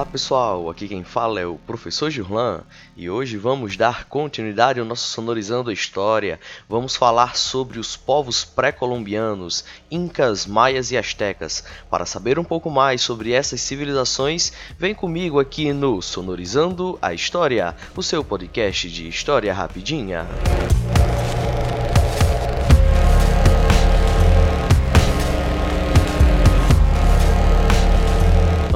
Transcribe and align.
Olá 0.00 0.06
pessoal, 0.06 0.70
aqui 0.70 0.88
quem 0.88 1.04
fala 1.04 1.40
é 1.40 1.44
o 1.44 1.56
Professor 1.56 2.10
Gurlan 2.10 2.62
e 2.96 3.10
hoje 3.10 3.36
vamos 3.36 3.76
dar 3.76 4.06
continuidade 4.06 4.80
ao 4.80 4.86
nosso 4.86 5.06
Sonorizando 5.06 5.68
a 5.68 5.74
História. 5.74 6.40
Vamos 6.66 6.96
falar 6.96 7.36
sobre 7.36 7.78
os 7.78 7.98
povos 7.98 8.42
pré-colombianos, 8.42 9.62
Incas, 9.90 10.46
Maias 10.46 10.90
e 10.90 10.96
Astecas. 10.96 11.62
Para 11.90 12.06
saber 12.06 12.38
um 12.38 12.44
pouco 12.44 12.70
mais 12.70 13.02
sobre 13.02 13.32
essas 13.32 13.60
civilizações, 13.60 14.54
vem 14.78 14.94
comigo 14.94 15.38
aqui 15.38 15.70
no 15.70 16.00
Sonorizando 16.00 16.98
a 17.02 17.12
História, 17.12 17.76
o 17.94 18.02
seu 18.02 18.24
podcast 18.24 18.88
de 18.88 19.06
história 19.06 19.52
rapidinha. 19.52 20.26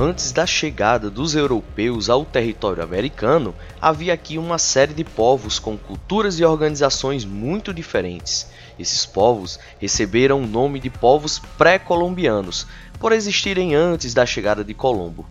Antes 0.07 0.33
da 0.33 0.45
chegada 0.45 1.09
dos 1.09 1.35
europeus 1.35 2.11
ao 2.11 2.27
território 2.27 2.83
americano, 2.83 3.55
havia 3.81 4.13
aqui 4.13 4.37
uma 4.37 4.59
série 4.59 4.93
de 4.93 5.03
povos 5.03 5.59
com 5.59 5.79
culturas 5.79 6.39
e 6.39 6.45
organizações 6.45 7.25
muito 7.25 7.73
diferentes. 7.73 8.47
Esses 8.79 9.07
povos 9.07 9.59
receberam 9.79 10.43
o 10.43 10.47
nome 10.47 10.79
de 10.79 10.91
povos 10.91 11.39
pré-colombianos, 11.57 12.67
por 13.01 13.13
existirem 13.13 13.75
antes 13.75 14.13
da 14.13 14.27
chegada 14.27 14.63
de 14.63 14.75
Colombo. 14.75 15.25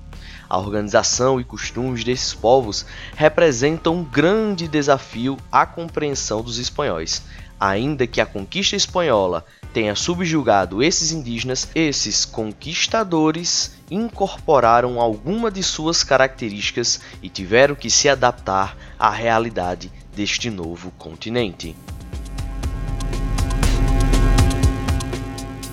A 0.49 0.57
organização 0.57 1.39
e 1.39 1.43
costumes 1.43 2.03
desses 2.03 2.33
povos 2.33 2.83
representam 3.15 3.97
um 3.97 4.03
grande 4.03 4.67
desafio 4.67 5.37
à 5.51 5.67
compreensão 5.67 6.41
dos 6.41 6.57
espanhóis, 6.57 7.21
ainda 7.63 8.05
que 8.05 8.19
a 8.19 8.25
conquista 8.25 8.75
espanhola 8.75 9.45
tenha 9.73 9.95
subjugado 9.95 10.83
esses 10.83 11.13
indígenas, 11.13 11.69
esses 11.73 12.25
conquistadores 12.25 13.77
incorporaram 13.89 14.99
alguma 14.99 15.49
de 15.49 15.63
suas 15.63 16.03
características 16.03 16.99
e 17.21 17.29
tiveram 17.29 17.73
que 17.73 17.89
se 17.89 18.09
adaptar 18.09 18.77
à 18.99 19.09
realidade 19.09 19.89
deste 20.13 20.49
novo 20.49 20.91
continente. 20.97 21.73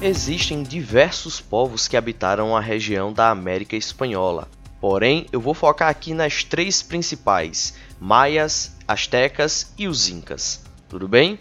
Existem 0.01 0.63
diversos 0.63 1.41
povos 1.41 1.89
que 1.89 1.97
habitaram 1.97 2.57
a 2.57 2.61
região 2.61 3.13
da 3.13 3.31
América 3.31 3.75
Espanhola. 3.75 4.49
Porém, 4.81 5.27
eu 5.33 5.41
vou 5.41 5.55
focar 5.55 5.89
aqui 5.89 6.15
nas 6.15 6.45
três 6.45 6.83
principais: 6.83 7.75
Maias, 8.01 8.77
Astecas 8.87 9.75
e 9.77 9.89
os 9.89 10.09
Incas. 10.09 10.63
Tudo 10.89 11.09
bem? 11.09 11.39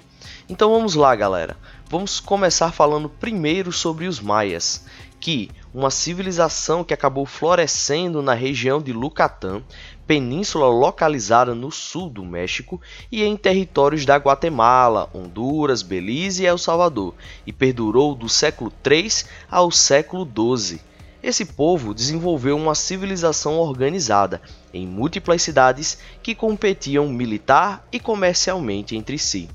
Então 0.49 0.71
vamos 0.71 0.95
lá, 0.95 1.15
galera. 1.15 1.55
Vamos 1.87 2.19
começar 2.19 2.71
falando 2.71 3.07
primeiro 3.07 3.71
sobre 3.71 4.07
os 4.07 4.19
Maias, 4.19 4.83
que 5.19 5.51
uma 5.71 5.91
civilização 5.91 6.83
que 6.83 6.91
acabou 6.91 7.23
florescendo 7.23 8.19
na 8.23 8.33
região 8.33 8.81
de 8.81 8.91
Lucatã, 8.91 9.61
península 10.07 10.65
localizada 10.65 11.53
no 11.53 11.69
sul 11.71 12.09
do 12.09 12.25
México 12.25 12.81
e 13.11 13.21
em 13.23 13.37
territórios 13.37 14.07
da 14.07 14.15
Guatemala, 14.15 15.07
Honduras, 15.13 15.83
Belize 15.83 16.41
e 16.41 16.47
El 16.47 16.57
Salvador, 16.57 17.13
e 17.45 17.53
perdurou 17.53 18.15
do 18.15 18.27
século 18.27 18.73
III 18.83 19.07
ao 19.51 19.69
século 19.69 20.25
XII. 20.25 20.81
Esse 21.21 21.45
povo 21.45 21.93
desenvolveu 21.93 22.57
uma 22.57 22.73
civilização 22.73 23.59
organizada 23.59 24.41
em 24.73 24.87
múltiplas 24.87 25.43
cidades 25.43 25.99
que 26.23 26.33
competiam 26.33 27.07
militar 27.07 27.87
e 27.91 27.99
comercialmente 27.99 28.95
entre 28.95 29.19
si 29.19 29.47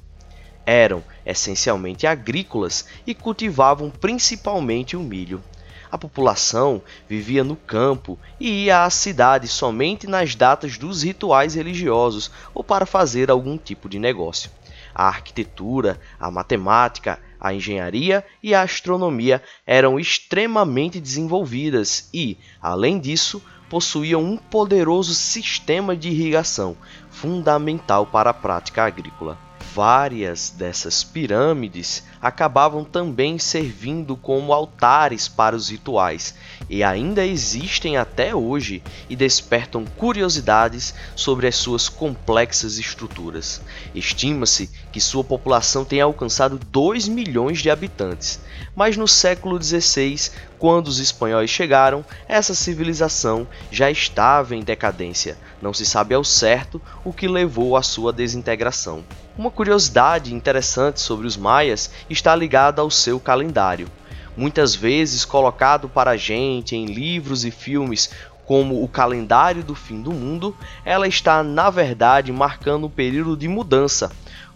eram 0.67 1.03
essencialmente 1.25 2.07
agrícolas 2.07 2.87
e 3.07 3.15
cultivavam 3.15 3.91
principalmente 3.91 4.97
o 4.97 5.01
milho. 5.01 5.43
A 5.91 5.99
população 5.99 6.83
vivia 7.09 7.45
no 7.45 7.55
campo 7.55 8.19
e 8.41 8.65
ia 8.65 8.85
à 8.85 8.91
cidade 8.91 9.47
somente 9.47 10.09
nas 10.09 10.35
datas 10.35 10.77
dos 10.77 11.03
rituais 11.03 11.55
religiosos 11.55 12.31
ou 12.53 12.65
para 12.65 12.85
fazer 12.85 13.31
algum 13.31 13.57
tipo 13.57 13.89
de 13.89 13.99
negócio. 13.99 14.51
A 14.93 15.07
arquitetura, 15.07 16.01
a 16.19 16.31
matemática, 16.31 17.21
a 17.41 17.55
engenharia 17.55 18.25
e 18.43 18.55
a 18.55 18.63
astronomia 18.63 19.43
eram 19.67 19.99
extremamente 19.99 21.01
desenvolvidas 21.01 22.09
e, 22.13 22.39
além 22.61 22.99
disso, 22.99 23.41
possuíam 23.69 24.23
um 24.23 24.37
poderoso 24.37 25.15
sistema 25.15 25.97
de 25.97 26.09
irrigação, 26.09 26.77
fundamental 27.11 28.07
para 28.07 28.31
a 28.31 28.35
prática 28.35 28.85
agrícola 28.85 29.39
várias 29.75 30.51
dessas 30.51 31.03
pirâmides 31.03 32.05
acabavam 32.23 32.85
também 32.85 33.41
servindo 33.41 34.17
como 34.17 34.53
altares 34.53 35.27
para 35.27 35.57
os 35.57 35.69
rituais 35.69 36.33
e 36.71 36.85
ainda 36.85 37.27
existem 37.27 37.97
até 37.97 38.35
hoje 38.35 38.85
e 39.11 39.17
despertam 39.17 39.85
curiosidades 39.85 40.95
sobre 41.17 41.49
as 41.49 41.57
suas 41.57 41.89
complexas 41.89 42.79
estruturas. 42.79 43.61
Estima-se 43.93 44.71
que 44.93 45.01
sua 45.01 45.25
população 45.25 45.85
tenha 45.85 46.05
alcançado 46.05 46.57
2 46.71 47.09
milhões 47.09 47.59
de 47.59 47.69
habitantes, 47.69 48.41
mas 48.77 48.97
no 48.97 49.09
século 49.09 49.61
XVI, 49.61 50.31
quando 50.65 50.89
os 50.89 50.99
espanhóis 50.99 51.51
chegaram, 51.51 52.03
essa 52.27 52.55
civilização 52.55 53.47
já 53.71 53.91
estava 53.91 54.57
em 54.57 54.63
decadência. 54.63 55.37
Não 55.61 55.75
se 55.75 55.85
sabe 55.85 56.15
ao 56.15 56.25
certo 56.25 56.81
o 57.05 57.13
que 57.13 57.29
levou 57.29 57.77
à 57.77 57.83
sua 57.83 58.11
desintegração. 58.15 59.05
Uma 59.37 59.51
curiosidade 59.51 60.33
interessante 60.33 61.03
sobre 61.03 61.27
os 61.27 61.37
maias 61.37 61.91
está 62.09 62.35
ligada 62.35 62.81
ao 62.81 62.91
seu 62.91 63.21
calendário. 63.21 63.89
Muitas 64.35 64.75
vezes 64.75 65.27
colocado 65.27 65.87
para 65.87 66.13
a 66.13 66.17
gente 66.17 66.75
em 66.75 66.87
livros 66.87 67.45
e 67.45 67.51
filmes 67.51 68.09
como 68.47 68.83
o 68.83 68.89
calendário 68.89 69.63
do 69.63 69.75
fim 69.75 70.01
do 70.01 70.13
mundo, 70.13 70.57
ela 70.83 71.07
está 71.07 71.43
na 71.43 71.69
verdade 71.69 72.33
marcando 72.33 72.87
um 72.87 72.91
período 72.91 73.37
de 73.37 73.49
mudança. 73.49 74.11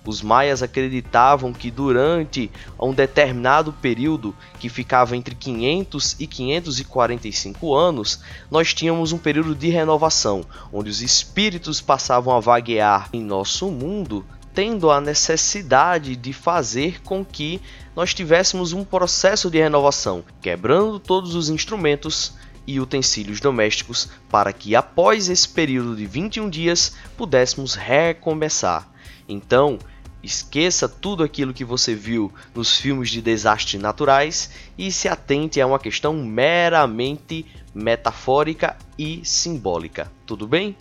Os 0.08 0.22
maias 0.22 0.62
acreditavam 0.62 1.52
que 1.52 1.70
durante 1.70 2.50
um 2.80 2.94
determinado 2.94 3.74
período, 3.74 4.34
que 4.58 4.70
ficava 4.70 5.14
entre 5.14 5.34
500 5.34 6.16
e 6.18 6.26
545 6.26 7.74
anos, 7.74 8.22
nós 8.50 8.72
tínhamos 8.72 9.12
um 9.12 9.18
período 9.18 9.54
de 9.54 9.68
renovação, 9.68 10.46
onde 10.72 10.88
os 10.88 11.02
espíritos 11.02 11.82
passavam 11.82 12.34
a 12.34 12.40
vaguear 12.40 13.10
em 13.12 13.22
nosso 13.22 13.70
mundo 13.70 14.24
tendo 14.54 14.90
a 14.90 14.98
necessidade 14.98 16.16
de 16.16 16.32
fazer 16.32 17.02
com 17.02 17.22
que 17.22 17.60
nós 17.94 18.14
tivéssemos 18.14 18.72
um 18.72 18.84
processo 18.84 19.50
de 19.50 19.58
renovação, 19.58 20.24
quebrando 20.40 20.98
todos 20.98 21.34
os 21.34 21.50
instrumentos 21.50 22.32
e 22.66 22.80
utensílios 22.80 23.40
domésticos 23.40 24.08
para 24.30 24.54
que 24.54 24.74
após 24.74 25.28
esse 25.28 25.50
período 25.50 25.94
de 25.94 26.06
21 26.06 26.48
dias 26.48 26.94
pudéssemos 27.14 27.74
recomeçar. 27.74 28.88
Então, 29.28 29.78
esqueça 30.22 30.88
tudo 30.88 31.22
aquilo 31.22 31.54
que 31.54 31.64
você 31.64 31.94
viu 31.94 32.32
nos 32.54 32.76
filmes 32.76 33.10
de 33.10 33.22
desastres 33.22 33.80
naturais 33.80 34.50
e 34.76 34.90
se 34.90 35.08
atente 35.08 35.60
a 35.60 35.66
uma 35.66 35.78
questão 35.78 36.14
meramente 36.14 37.46
metafórica 37.74 38.76
e 38.98 39.20
simbólica. 39.24 40.10
Tudo 40.26 40.46
bem? 40.46 40.76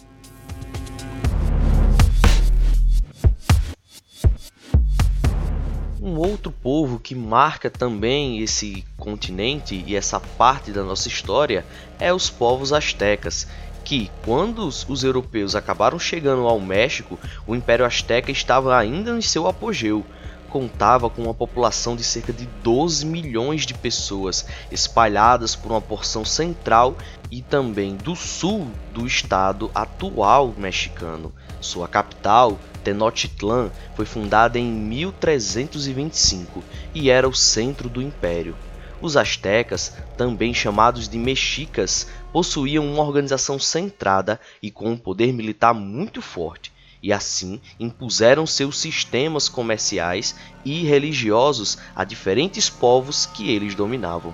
Um 6.08 6.16
outro 6.20 6.52
povo 6.52 7.00
que 7.00 7.14
marca 7.14 7.70
também 7.70 8.40
esse 8.40 8.86
continente 8.96 9.84
e 9.86 9.94
essa 9.94 10.20
parte 10.22 10.72
da 10.72 10.81
nossa 10.81 11.09
história 11.09 11.66
é 12.00 12.14
os 12.14 12.30
povos 12.30 12.72
astecas, 12.72 13.46
que 13.88 14.12
quando 14.25 14.68
os 14.68 15.02
europeus 15.06 15.56
acabaram 15.56 15.98
chegando 15.98 16.46
ao 16.46 16.59
México, 16.59 17.18
o 17.48 17.56
Império 17.56 17.86
Azteca 17.86 18.30
estava 18.30 18.78
ainda 18.78 19.12
em 19.12 19.22
seu 19.22 19.48
apogeu. 19.48 20.06
Contava 20.50 21.09
com 21.09 21.23
uma 21.23 21.34
população 21.34 21.96
de 21.96 22.03
cerca 22.03 22.34
de 22.34 22.46
12 22.61 23.06
milhões 23.06 23.66
de 23.66 23.73
pessoas, 23.73 24.46
espalhadas 24.70 25.56
por 25.56 25.72
uma 25.72 25.79
porção 25.79 26.26
central 26.26 26.97
e 27.32 27.41
também 27.41 27.96
do 27.96 28.14
sul 28.14 28.67
do 28.94 29.08
estado 29.08 29.72
atual 29.73 30.53
mexicano. 30.58 31.32
Sua 31.61 31.88
capital, 31.88 32.59
Tenochtitlan 32.84 33.72
foi 33.96 34.06
fundada 34.06 34.59
em 34.59 34.70
1325 34.70 36.61
e 36.94 37.09
era 37.09 37.28
o 37.28 37.34
centro 37.34 37.88
do 37.88 38.02
império. 38.02 38.53
Os 38.99 39.16
astecas, 39.16 39.96
também 40.17 40.53
chamados 40.53 41.08
de 41.08 41.20
mexicas, 41.20 42.08
possuíam 42.34 42.85
uma 42.91 43.03
organização 43.03 43.59
centrada 43.59 44.40
e 44.61 44.72
com 44.72 44.90
um 44.90 44.97
poder 44.97 45.32
militar 45.32 45.73
muito 45.73 46.20
forte, 46.20 46.72
e 47.02 47.14
assim 47.14 47.61
impuseram 47.79 48.47
seus 48.47 48.79
sistemas 48.79 49.47
comerciais 49.47 50.35
e 50.66 50.84
religiosos 50.84 51.78
a 51.96 52.03
diferentes 52.03 52.72
povos 52.72 53.28
que 53.28 53.52
eles 53.52 53.76
dominavam. 53.76 54.34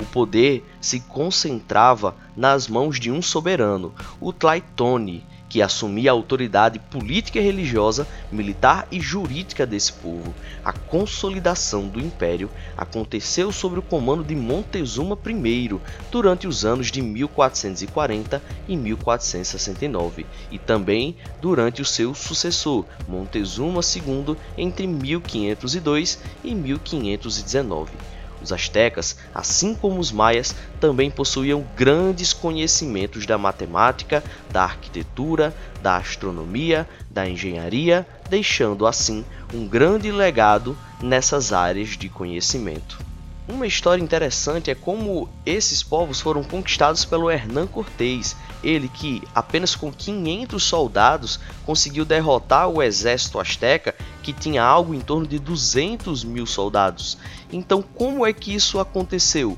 O 0.00 0.04
poder 0.04 0.64
se 0.80 1.00
concentrava 1.00 2.14
nas 2.36 2.68
mãos 2.68 3.00
de 3.00 3.10
um 3.10 3.20
soberano, 3.20 3.92
o 4.20 4.32
Tlaitone, 4.32 5.26
que 5.48 5.62
assumia 5.62 6.10
a 6.10 6.14
autoridade 6.14 6.78
política 6.78 7.38
e 7.38 7.42
religiosa, 7.42 8.06
militar 8.30 8.86
e 8.90 9.00
jurídica 9.00 9.66
desse 9.66 9.92
povo. 9.92 10.34
A 10.64 10.72
consolidação 10.72 11.86
do 11.88 12.00
império 12.00 12.50
aconteceu 12.76 13.52
sob 13.52 13.78
o 13.78 13.82
comando 13.82 14.24
de 14.24 14.34
Montezuma 14.34 15.18
I 15.26 15.70
durante 16.10 16.46
os 16.46 16.64
anos 16.64 16.90
de 16.90 17.00
1440 17.02 18.42
e 18.68 18.76
1469 18.76 20.26
e 20.50 20.58
também 20.58 21.16
durante 21.40 21.82
o 21.82 21.84
seu 21.84 22.14
sucessor, 22.14 22.84
Montezuma 23.08 23.80
II, 23.80 24.36
entre 24.56 24.86
1502 24.86 26.18
e 26.42 26.54
1519. 26.54 28.15
Os 28.46 28.52
astecas, 28.52 29.16
assim 29.34 29.74
como 29.74 29.98
os 29.98 30.12
maias, 30.12 30.54
também 30.78 31.10
possuíam 31.10 31.66
grandes 31.74 32.32
conhecimentos 32.32 33.26
da 33.26 33.36
matemática, 33.36 34.22
da 34.48 34.62
arquitetura, 34.62 35.52
da 35.82 35.96
astronomia, 35.96 36.86
da 37.10 37.28
engenharia, 37.28 38.06
deixando 38.30 38.86
assim 38.86 39.24
um 39.52 39.66
grande 39.66 40.12
legado 40.12 40.78
nessas 41.02 41.52
áreas 41.52 41.96
de 41.96 42.08
conhecimento. 42.08 43.00
Uma 43.48 43.64
história 43.64 44.02
interessante 44.02 44.72
é 44.72 44.74
como 44.74 45.28
esses 45.46 45.80
povos 45.80 46.20
foram 46.20 46.42
conquistados 46.42 47.04
pelo 47.04 47.30
Hernán 47.30 47.68
Cortés, 47.68 48.34
ele 48.60 48.88
que, 48.88 49.22
apenas 49.32 49.76
com 49.76 49.92
500 49.92 50.60
soldados, 50.60 51.38
conseguiu 51.64 52.04
derrotar 52.04 52.68
o 52.68 52.82
exército 52.82 53.38
asteca, 53.38 53.94
que 54.20 54.32
tinha 54.32 54.64
algo 54.64 54.92
em 54.92 55.00
torno 55.00 55.28
de 55.28 55.38
200 55.38 56.24
mil 56.24 56.44
soldados. 56.44 57.18
Então, 57.52 57.82
como 57.82 58.26
é 58.26 58.32
que 58.32 58.52
isso 58.52 58.80
aconteceu? 58.80 59.56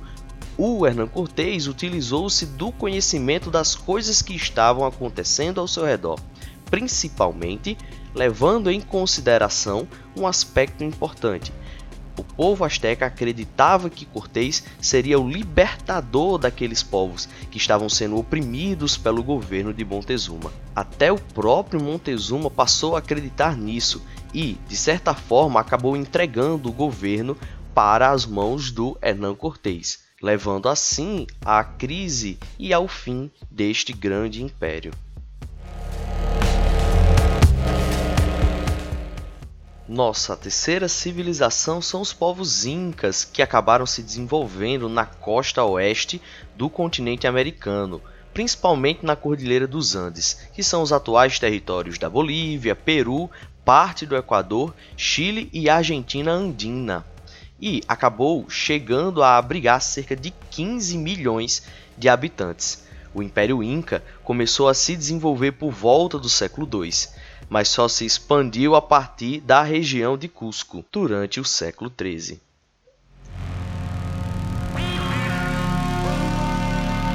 O 0.58 0.86
Hernán 0.86 1.06
Cortés 1.06 1.66
utilizou-se 1.66 2.44
do 2.44 2.70
conhecimento 2.70 3.50
das 3.50 3.74
coisas 3.74 4.20
que 4.20 4.36
estavam 4.36 4.84
acontecendo 4.84 5.62
ao 5.62 5.68
seu 5.68 5.86
redor, 5.86 6.20
principalmente 6.66 7.78
levando 8.14 8.70
em 8.70 8.82
consideração 8.82 9.88
um 10.14 10.26
aspecto 10.26 10.84
importante 10.84 11.52
o 12.18 12.24
povo 12.24 12.64
asteca 12.64 13.06
acreditava 13.06 13.88
que 13.88 14.04
Cortés 14.04 14.64
seria 14.80 15.18
o 15.18 15.28
libertador 15.28 16.38
daqueles 16.38 16.82
povos 16.82 17.28
que 17.50 17.58
estavam 17.58 17.88
sendo 17.88 18.18
oprimidos 18.18 18.96
pelo 18.96 19.22
governo 19.22 19.72
de 19.72 19.84
Montezuma. 19.84 20.52
Até 20.74 21.12
o 21.12 21.18
próprio 21.18 21.80
Montezuma 21.80 22.50
passou 22.50 22.96
a 22.96 22.98
acreditar 22.98 23.56
nisso 23.56 24.02
e, 24.34 24.58
de 24.68 24.76
certa 24.76 25.14
forma, 25.14 25.60
acabou 25.60 25.96
entregando 25.96 26.68
o 26.68 26.72
governo 26.72 27.36
para 27.74 28.10
as 28.10 28.26
mãos 28.26 28.70
do 28.70 28.98
Hernán 29.00 29.34
Cortés, 29.34 30.00
levando 30.20 30.68
assim 30.68 31.26
à 31.44 31.62
crise 31.62 32.38
e 32.58 32.72
ao 32.72 32.88
fim 32.88 33.30
deste 33.50 33.92
grande 33.92 34.42
império. 34.42 34.92
Nossa, 39.88 40.36
terceira 40.36 40.86
civilização 40.86 41.80
são 41.80 42.02
os 42.02 42.12
povos 42.12 42.66
incas, 42.66 43.24
que 43.24 43.40
acabaram 43.40 43.86
se 43.86 44.02
desenvolvendo 44.02 44.86
na 44.86 45.06
costa 45.06 45.64
oeste 45.64 46.20
do 46.54 46.68
continente 46.68 47.26
americano, 47.26 48.02
principalmente 48.34 49.06
na 49.06 49.16
Cordilheira 49.16 49.66
dos 49.66 49.96
Andes, 49.96 50.46
que 50.52 50.62
são 50.62 50.82
os 50.82 50.92
atuais 50.92 51.38
territórios 51.38 51.96
da 51.96 52.10
Bolívia, 52.10 52.76
Peru, 52.76 53.30
parte 53.64 54.04
do 54.04 54.14
Equador, 54.14 54.74
Chile 54.94 55.48
e 55.54 55.70
Argentina 55.70 56.32
andina. 56.32 57.02
E 57.58 57.82
acabou 57.88 58.44
chegando 58.50 59.22
a 59.22 59.38
abrigar 59.38 59.80
cerca 59.80 60.14
de 60.14 60.34
15 60.50 60.98
milhões 60.98 61.62
de 61.96 62.10
habitantes. 62.10 62.84
O 63.14 63.22
Império 63.22 63.62
Inca 63.62 64.04
começou 64.22 64.68
a 64.68 64.74
se 64.74 64.94
desenvolver 64.94 65.52
por 65.52 65.70
volta 65.70 66.18
do 66.18 66.28
século 66.28 66.68
II 66.70 66.92
mas 67.48 67.68
só 67.68 67.88
se 67.88 68.04
expandiu 68.04 68.74
a 68.74 68.82
partir 68.82 69.40
da 69.40 69.62
região 69.62 70.18
de 70.18 70.28
Cusco 70.28 70.84
durante 70.92 71.40
o 71.40 71.44
século 71.44 71.90
XIII. 71.90 72.40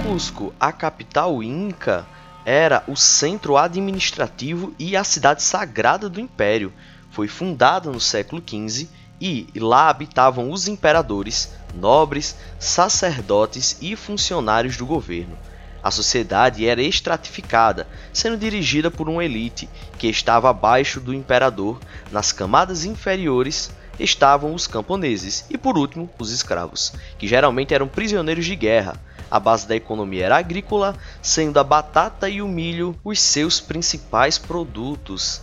Cusco, 0.03 0.53
a 0.59 0.71
capital 0.71 1.41
inca, 1.41 2.05
era 2.45 2.83
o 2.87 2.95
centro 2.95 3.57
administrativo 3.57 4.73
e 4.77 4.97
a 4.97 5.03
cidade 5.03 5.41
sagrada 5.41 6.09
do 6.09 6.19
império. 6.19 6.73
Foi 7.11 7.27
fundada 7.27 7.91
no 7.91 7.99
século 7.99 8.41
XV 8.45 8.87
e 9.21 9.47
lá 9.55 9.89
habitavam 9.89 10.51
os 10.51 10.67
imperadores, 10.67 11.51
nobres, 11.73 12.35
sacerdotes 12.59 13.77
e 13.81 13.95
funcionários 13.95 14.75
do 14.75 14.85
governo. 14.85 15.37
A 15.83 15.91
sociedade 15.91 16.65
era 16.65 16.81
estratificada, 16.81 17.85
sendo 18.13 18.37
dirigida 18.37 18.89
por 18.89 19.09
uma 19.09 19.25
elite 19.25 19.67
que 19.97 20.07
estava 20.07 20.49
abaixo 20.49 21.01
do 21.01 21.13
imperador. 21.13 21.81
Nas 22.09 22.31
camadas 22.31 22.85
inferiores 22.85 23.69
estavam 23.99 24.53
os 24.53 24.65
camponeses 24.65 25.45
e, 25.49 25.57
por 25.57 25.77
último, 25.77 26.09
os 26.17 26.31
escravos, 26.31 26.93
que 27.19 27.27
geralmente 27.27 27.73
eram 27.73 27.87
prisioneiros 27.87 28.45
de 28.45 28.55
guerra. 28.55 28.97
A 29.29 29.39
base 29.39 29.67
da 29.67 29.75
economia 29.75 30.25
era 30.25 30.37
agrícola, 30.37 30.95
sendo 31.21 31.59
a 31.59 31.63
batata 31.63 32.29
e 32.29 32.41
o 32.41 32.47
milho 32.47 32.95
os 33.03 33.19
seus 33.19 33.59
principais 33.59 34.37
produtos. 34.37 35.41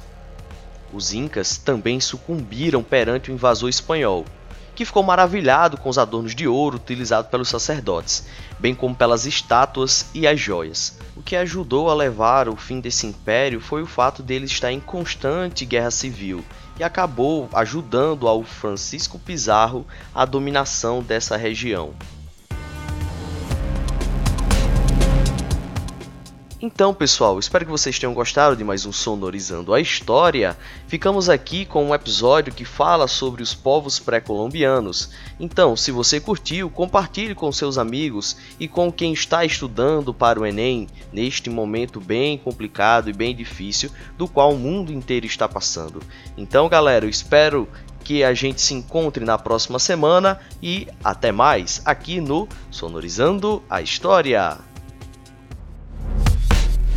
Os 0.93 1.13
incas 1.13 1.59
também 1.59 2.01
sucumbiram 2.01 2.83
perante 2.83 3.31
o 3.31 3.35
invasor 3.35 3.69
espanhol, 3.69 4.27
que 4.81 4.85
ficou 4.87 5.03
maravilhado 5.03 5.77
com 5.77 5.91
os 5.91 5.99
adornos 5.99 6.35
de 6.35 6.49
ouro 6.49 6.77
utilizados 6.77 7.31
pelos 7.31 7.51
sacerdotes, 7.51 8.25
bem 8.59 8.75
como 8.75 8.95
pelas 8.95 9.27
estátuas 9.27 10.07
e 10.15 10.27
as 10.27 10.41
joias. 10.41 10.97
O 11.15 11.23
que 11.23 11.37
ajudou 11.37 11.91
a 11.91 11.95
levar 11.95 12.49
o 12.49 12.57
fim 12.57 12.81
desse 12.81 13.07
império 13.07 13.61
foi 13.61 13.83
o 13.83 13.87
fato 13.87 14.23
dele 14.23 14.47
estar 14.47 14.73
em 14.73 14.81
constante 14.81 15.67
guerra 15.67 15.91
civil 15.91 16.43
e 16.79 16.83
acabou 16.83 17.47
ajudando 17.53 18.27
ao 18.27 18.43
Francisco 18.43 19.19
Pizarro 19.19 19.87
a 20.15 20.25
dominação 20.25 21.03
dessa 21.03 21.37
região. 21.37 21.93
Então, 26.63 26.93
pessoal, 26.93 27.39
espero 27.39 27.65
que 27.65 27.71
vocês 27.71 27.99
tenham 27.99 28.13
gostado 28.13 28.55
de 28.55 28.63
mais 28.63 28.85
um 28.85 28.93
Sonorizando 28.93 29.73
a 29.73 29.81
História. 29.81 30.55
Ficamos 30.87 31.31
aqui 31.31 31.65
com 31.65 31.87
um 31.87 31.95
episódio 31.95 32.53
que 32.53 32.67
fala 32.67 33.09
sobre 33.09 33.43
os 33.43 33.55
povos 33.55 33.99
pré-colombianos. 33.99 35.11
Então, 35.39 35.75
se 35.75 35.91
você 35.91 36.21
curtiu, 36.21 36.69
compartilhe 36.69 37.35
com 37.35 37.51
seus 37.51 37.79
amigos 37.79 38.37
e 38.61 38.69
com 38.69 38.93
quem 38.93 39.15
está 39.15 39.43
estudando 39.43 40.13
para 40.13 40.39
o 40.39 40.45
Enem 40.45 40.87
neste 41.11 41.49
momento 41.49 41.99
bem 41.99 42.37
complicado 42.37 43.09
e 43.09 43.15
bem 43.15 43.35
difícil 43.35 43.91
do 44.19 44.29
qual 44.29 44.53
o 44.53 44.59
mundo 44.59 44.93
inteiro 44.93 45.25
está 45.25 45.49
passando. 45.49 46.03
Então, 46.37 46.69
galera, 46.69 47.07
eu 47.07 47.11
espero 47.11 47.67
que 48.05 48.23
a 48.23 48.35
gente 48.35 48.61
se 48.61 48.75
encontre 48.75 49.25
na 49.25 49.39
próxima 49.39 49.79
semana 49.79 50.39
e 50.63 50.87
até 51.03 51.33
mais 51.33 51.81
aqui 51.87 52.21
no 52.21 52.47
Sonorizando 52.71 53.63
a 53.71 53.81
História. 53.81 54.70